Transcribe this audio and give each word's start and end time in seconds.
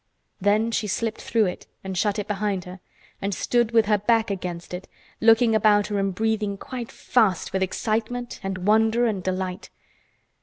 Then 0.39 0.71
she 0.71 0.87
slipped 0.87 1.21
through 1.21 1.45
it, 1.45 1.67
and 1.83 1.95
shut 1.95 2.17
it 2.17 2.27
behind 2.27 2.65
her, 2.65 2.79
and 3.21 3.35
stood 3.35 3.69
with 3.69 3.85
her 3.85 3.99
back 3.99 4.31
against 4.31 4.73
it, 4.73 4.87
looking 5.19 5.53
about 5.53 5.85
her 5.89 5.99
and 5.99 6.15
breathing 6.15 6.57
quite 6.57 6.91
fast 6.91 7.53
with 7.53 7.61
excitement, 7.61 8.39
and 8.43 8.65
wonder, 8.65 9.05
and 9.05 9.21
delight. 9.21 9.69